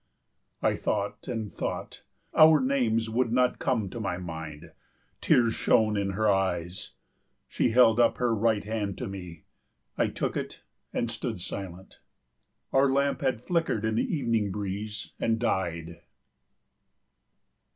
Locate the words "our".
2.33-2.59, 12.73-12.89